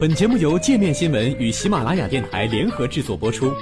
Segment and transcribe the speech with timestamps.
[0.00, 3.52] 本节目由界面新闻与喜马拉雅电台联合制作播出。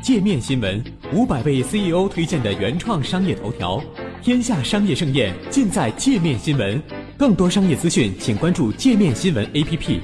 [0.00, 0.80] 界面新闻
[1.12, 3.82] 五百位 CEO 推荐的原创商业头条，
[4.22, 6.80] 天下商业盛宴尽在界面新闻。
[7.18, 9.98] 更多商业资讯，请关注界面新闻 APP。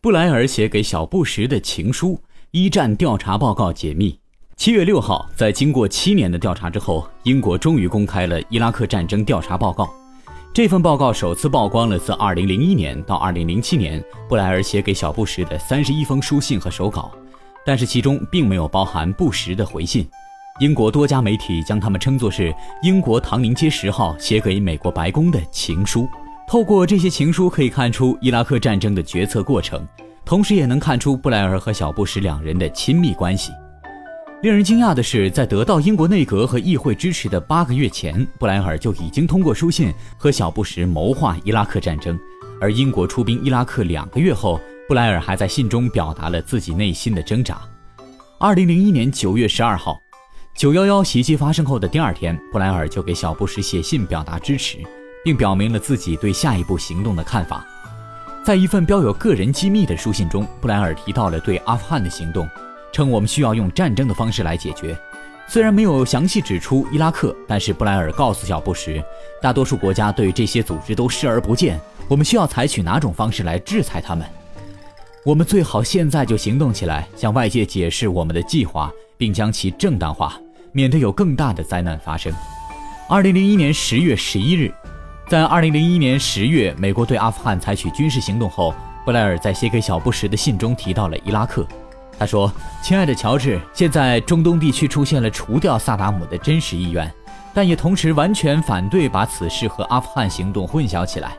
[0.00, 2.20] 布莱尔写给小布什的情书，
[2.50, 4.18] 一战调查报告解密。
[4.56, 9.92] 七月六号，在经过七年的调查之后，英国终于公开了伊拉克战争调查报告。
[10.54, 17.10] 这份报告首次曝光了自2001年到2007年布莱尔写给小布什的31封书信和手稿，
[17.66, 20.08] 但是其中并没有包含布什的回信。
[20.60, 26.06] 英国多家媒体将他们称作是英国唐宁街十号写给美国白宫的情书。
[26.46, 29.84] 透过这些情书，可以看出伊拉克战争的决策过程，
[30.24, 33.50] 同时也能看出布莱尔和小布什两人的亲密关系。
[34.42, 42.18] 令人惊讶的是，在得到英国内阁和议会支持的八个月前，布莱尔就已经通过书信和小布什谋划伊拉克战争。
[42.60, 47.60] 而英国出兵伊拉克两个月后，布莱尔还在信中表达了自己内心的挣扎。
[48.40, 50.02] 二零零一年九月十二号，
[50.56, 54.78] 九幺幺袭击发生后的第二天，布莱尔就给小布什写信表达支持，
[55.24, 57.64] 并表明了自己对下一步行动的看法。
[58.42, 62.44] 在一份标有个人机密的书信中，布莱尔提到了对阿富汗的行动。
[62.92, 64.96] 称我们需要用战争的方式来解决，
[65.48, 69.02] 虽然没有详细指出伊拉克，但是布莱尔告诉小布什，
[69.40, 71.80] 大多数国家对这些组织都视而不见。
[72.08, 74.26] 我们需要采取哪种方式来制裁他们？
[75.24, 80.38] 我们最好现在就行动起来，向外界解释我们的计划，并将其正当化，
[80.72, 82.32] 免得有更大的灾难发生。
[83.08, 84.72] 二零零一年十月十一日，
[85.28, 91.66] 在二零零一年十月美国对阿富汗采取军事行动后，布莱尔在写给小布什的信中提到了伊拉克。
[92.22, 92.48] 他说
[92.80, 97.12] ：“亲爱的乔治，现在中东地区出现了除掉萨达姆的真实意愿，
[97.52, 101.36] 但也同时完全反对把此事和阿富汗行动混淆起来。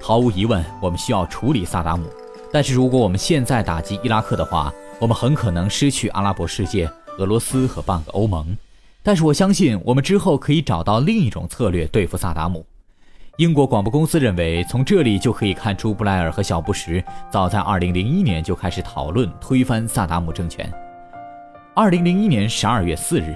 [0.00, 2.04] 毫无疑问，我们需要处理萨达姆，
[2.50, 8.56] 但是如果我们现在打击伊拉克的话，我们很可能失去阿拉伯世界、俄罗斯和半个欧盟。
[9.04, 12.66] 但是我相信，我们之后可以找到另一种策略对付萨达姆。”
[13.38, 20.70] 英国广播公司认为，从这里就可以看出，布莱尔和小布什早在2001年就开始讨论推翻萨达姆政权。
[21.74, 23.34] 2001年12月4日，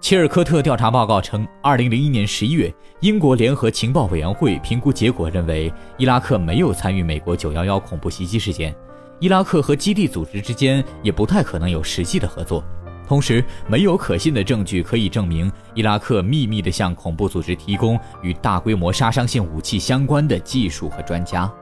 [0.00, 8.74] 切尔科特调查报告称，2001年11月，英国联合情报委员会评估结果认为，伊拉克没有参与美国911恐怖袭击事件，
[9.20, 12.64] 伊拉克和基地组织之间也不太可能有实际的合作。
[13.06, 21.52] 同时，没有可信的证据可以证明伊拉克秘密地向恐怖组织提供与大规模杀伤性武器相关的技术和专家。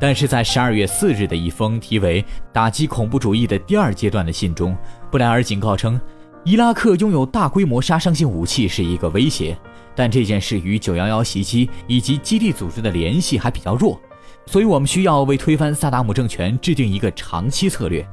[0.00, 4.76] 但是在十二月四日的一封题为“打击恐怖主义的第二阶段”的信中，
[5.10, 6.00] 布莱尔警告称，
[6.44, 9.56] 伊拉克拥有大规模杀伤性武器是一个威胁，
[9.94, 14.00] 但这件事与九幺幺袭击以及基地组织的联系还比较弱，
[14.46, 18.04] 所以我们需要为推翻萨达姆政权制定一个长期策略。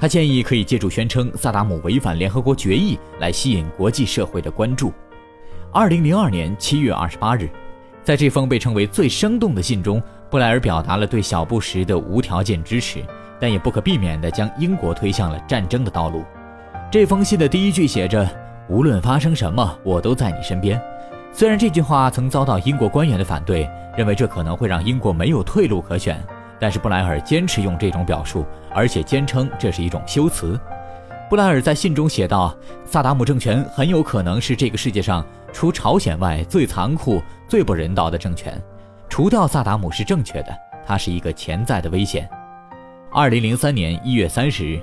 [0.00, 4.92] 他建议可以借助宣称萨达姆违反联合国决议来吸引国际社会的关注。
[5.72, 7.48] 二零零二年七月二十八日，
[8.04, 10.00] 在这封被称为最生动的信中，
[10.30, 13.02] 布莱尔表达了对小布什的无条件支持，
[13.40, 16.24] 但也不可避免地将英国推向了战争的道路。
[16.90, 18.26] 这封信的第一句写着
[18.70, 20.80] ：“无论发生什么，我都在你身边。”
[21.34, 26.24] 虽然这句话曾遭到英国官员的反对，认为这可能会让英国没有退路可选。
[26.60, 30.58] 但是布莱尔坚持用这种表述，而且坚称这是一种修辞。
[31.28, 38.60] 布莱尔在信中写道：“萨达姆政权很有可能是这个世界上除朝鲜外最残酷、最不人道的政权。
[39.10, 42.28] 除掉萨达姆是正确的，它是一个潜在的危险。”
[43.12, 44.82] 二零零三年一月三十日，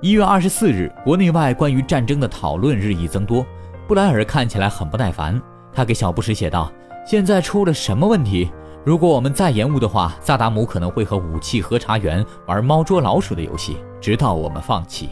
[0.00, 3.44] 一月二十四日，国内外关于战争的讨论日益增多。
[3.86, 5.40] 布莱尔看起来很不耐烦，
[5.74, 6.72] 他给小布什写道
[7.04, 8.50] ：“现在出了什么问题？”
[8.84, 15.10] 如果我们再延误的话，萨达姆可能会和武器核查员玩猫捉老鼠的游戏，直到我们放弃。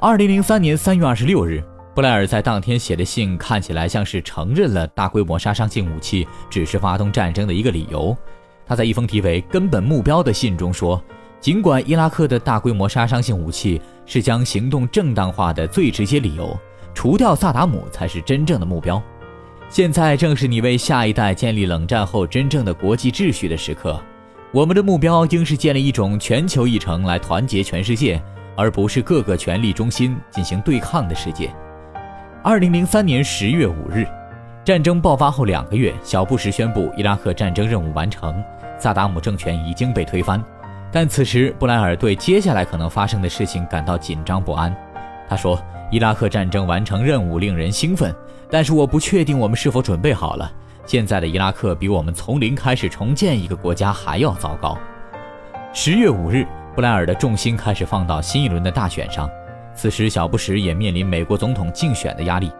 [0.00, 1.62] 二零零三年三月二十六日，
[1.94, 8.16] 布莱尔在当天写的信看起来像是承认了大规模杀伤性武器只是发动战争的一个理由。
[8.66, 10.98] 他在一封题为“根本目标”的信中说
[11.38, 16.58] ：“尽管伊拉克的大规模杀伤性武器是将行动正当化的最直接理由，
[16.94, 19.00] 除掉萨达姆才是真正的目标。”
[19.74, 24.00] 现在正是你为下一代建立冷战后真正的国际秩序的时刻。
[24.52, 28.22] 我们的目标应是建立一种全球议程来团结全世界，
[28.56, 31.52] 而不是各个权力中心进行对抗的世界。
[32.40, 34.06] 二零零三年十月五日，
[34.64, 38.40] 战争爆发后两个月，小布什宣布伊拉克战争任务完成，
[38.78, 40.40] 萨达姆政权已经被推翻。
[40.92, 44.72] 但此时，布莱尔对接下来可能发生的事情感到紧张不安。
[45.28, 45.60] 他说
[45.90, 48.14] ：“伊拉克战争完成任务令人兴奋，
[48.50, 50.50] 但是我不确定我们是否准备好了。
[50.86, 54.76] 现在的伊拉克比我们从零开始重建一个国家还要糟糕。
[55.72, 59.28] 十月五日，布莱尔的重心开始放到新一轮的大选上。
[59.74, 62.52] 此时，小布什也面临美国总统竞选的压力。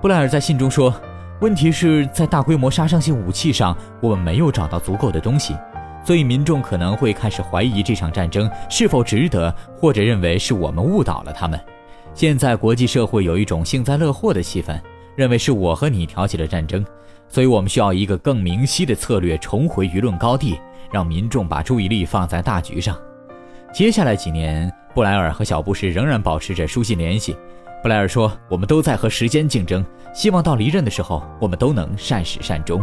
[0.00, 0.92] 布莱尔在信中说
[1.40, 5.56] ：“问题是在大规模杀伤性武器上，我们没有找到足够的东西，
[6.04, 11.60] 所以民众可能会开始怀疑这场战争是否值得，或者认为是我们误导了他们。
[12.14, 14.80] 现在国际社会有一种幸灾乐祸的气氛，
[15.14, 16.84] 认为是我和你挑起了战争，
[17.28, 20.58] 所以我们需要一个更明晰的策略，重回舆论高地，
[20.90, 22.98] 让民众把注意力放在大局上。”
[23.72, 24.72] 接下来几年。
[24.94, 27.36] 布莱尔和小布什仍然保持着书信联系。
[27.82, 32.82] 布莱尔说：“我们都在和时间竞争，希望到离任的时候，我们都能善始善终。”